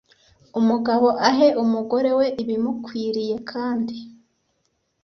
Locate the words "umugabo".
0.59-1.07